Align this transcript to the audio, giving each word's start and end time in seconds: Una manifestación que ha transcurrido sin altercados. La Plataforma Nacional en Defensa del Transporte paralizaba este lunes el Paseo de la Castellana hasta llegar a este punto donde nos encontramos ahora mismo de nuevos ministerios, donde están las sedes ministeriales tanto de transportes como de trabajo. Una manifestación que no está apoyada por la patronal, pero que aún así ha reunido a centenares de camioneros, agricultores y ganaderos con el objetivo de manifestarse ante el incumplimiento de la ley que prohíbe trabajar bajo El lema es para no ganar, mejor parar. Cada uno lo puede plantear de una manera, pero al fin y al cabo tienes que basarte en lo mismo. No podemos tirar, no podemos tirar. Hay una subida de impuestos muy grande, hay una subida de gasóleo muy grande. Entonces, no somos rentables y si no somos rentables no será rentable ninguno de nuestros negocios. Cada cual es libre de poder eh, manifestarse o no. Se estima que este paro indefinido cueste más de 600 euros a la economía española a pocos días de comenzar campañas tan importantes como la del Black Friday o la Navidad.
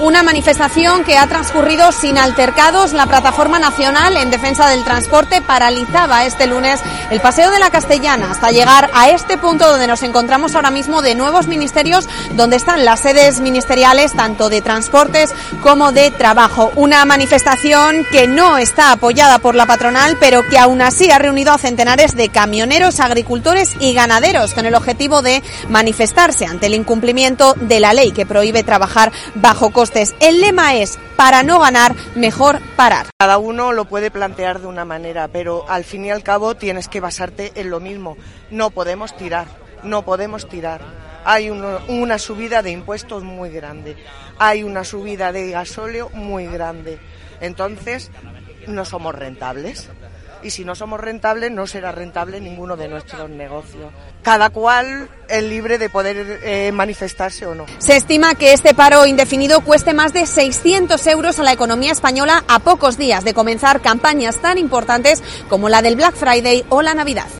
Una 0.00 0.22
manifestación 0.22 1.02
que 1.02 1.18
ha 1.18 1.26
transcurrido 1.26 1.90
sin 1.90 2.18
altercados. 2.18 2.92
La 2.92 3.06
Plataforma 3.06 3.58
Nacional 3.58 4.16
en 4.16 4.30
Defensa 4.30 4.68
del 4.68 4.84
Transporte 4.84 5.42
paralizaba 5.42 6.24
este 6.24 6.46
lunes 6.46 6.80
el 7.10 7.20
Paseo 7.20 7.50
de 7.50 7.58
la 7.58 7.70
Castellana 7.70 8.30
hasta 8.30 8.52
llegar 8.52 8.90
a 8.94 9.08
este 9.10 9.38
punto 9.38 9.68
donde 9.68 9.88
nos 9.88 10.04
encontramos 10.04 10.54
ahora 10.54 10.70
mismo 10.70 11.02
de 11.02 11.16
nuevos 11.16 11.48
ministerios, 11.48 12.08
donde 12.36 12.56
están 12.56 12.84
las 12.84 13.00
sedes 13.00 13.40
ministeriales 13.40 14.12
tanto 14.12 14.48
de 14.48 14.62
transportes 14.62 15.34
como 15.62 15.90
de 15.90 16.12
trabajo. 16.12 16.70
Una 16.76 17.04
manifestación 17.04 18.06
que 18.12 18.28
no 18.28 18.56
está 18.56 18.92
apoyada 18.92 19.40
por 19.40 19.56
la 19.56 19.66
patronal, 19.66 20.16
pero 20.20 20.46
que 20.46 20.58
aún 20.58 20.80
así 20.80 21.10
ha 21.10 21.18
reunido 21.18 21.52
a 21.52 21.58
centenares 21.58 22.14
de 22.14 22.28
camioneros, 22.28 23.00
agricultores 23.00 23.74
y 23.80 23.94
ganaderos 23.94 24.54
con 24.54 24.64
el 24.64 24.76
objetivo 24.76 25.22
de 25.22 25.42
manifestarse 25.68 26.46
ante 26.46 26.66
el 26.66 26.74
incumplimiento 26.74 27.54
de 27.54 27.80
la 27.80 27.94
ley 27.94 28.12
que 28.12 28.26
prohíbe 28.26 28.62
trabajar 28.62 29.10
bajo 29.34 29.70
El 29.94 30.40
lema 30.40 30.76
es 30.76 30.98
para 31.16 31.42
no 31.42 31.58
ganar, 31.60 31.94
mejor 32.14 32.60
parar. 32.76 33.06
Cada 33.18 33.38
uno 33.38 33.72
lo 33.72 33.86
puede 33.86 34.10
plantear 34.10 34.60
de 34.60 34.66
una 34.66 34.84
manera, 34.84 35.28
pero 35.28 35.64
al 35.68 35.82
fin 35.82 36.04
y 36.04 36.10
al 36.10 36.22
cabo 36.22 36.54
tienes 36.54 36.88
que 36.88 37.00
basarte 37.00 37.52
en 37.54 37.70
lo 37.70 37.80
mismo. 37.80 38.16
No 38.50 38.70
podemos 38.70 39.16
tirar, 39.16 39.46
no 39.82 40.04
podemos 40.04 40.46
tirar. 40.46 40.82
Hay 41.24 41.50
una 41.50 42.18
subida 42.18 42.62
de 42.62 42.70
impuestos 42.70 43.24
muy 43.24 43.50
grande, 43.50 43.96
hay 44.38 44.62
una 44.62 44.84
subida 44.84 45.32
de 45.32 45.50
gasóleo 45.50 46.10
muy 46.10 46.46
grande. 46.46 46.98
Entonces, 47.40 48.10
no 48.66 48.84
somos 48.84 49.14
rentables 49.14 49.88
y 50.42 50.50
si 50.50 50.64
no 50.64 50.74
somos 50.74 51.00
rentables 51.00 51.50
no 51.50 51.66
será 51.66 51.92
rentable 51.92 52.40
ninguno 52.40 52.76
de 52.76 52.88
nuestros 52.88 53.30
negocios. 53.30 53.92
Cada 54.22 54.50
cual 54.50 55.08
es 55.28 55.42
libre 55.42 55.78
de 55.78 55.88
poder 55.90 56.40
eh, 56.42 56.72
manifestarse 56.72 57.46
o 57.46 57.54
no. 57.54 57.66
Se 57.78 57.96
estima 57.96 58.34
que 58.34 58.52
este 58.52 58.74
paro 58.74 59.06
indefinido 59.06 59.60
cueste 59.60 59.94
más 59.94 60.12
de 60.12 60.26
600 60.26 61.06
euros 61.06 61.38
a 61.38 61.42
la 61.42 61.52
economía 61.52 61.92
española 61.92 62.44
a 62.48 62.58
pocos 62.58 62.98
días 62.98 63.24
de 63.24 63.34
comenzar 63.34 63.80
campañas 63.80 64.38
tan 64.38 64.58
importantes 64.58 65.22
como 65.48 65.68
la 65.68 65.82
del 65.82 65.96
Black 65.96 66.14
Friday 66.14 66.64
o 66.68 66.82
la 66.82 66.94
Navidad. 66.94 67.28